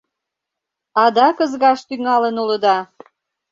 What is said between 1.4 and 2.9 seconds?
ызгаш тӱҥалын улыда!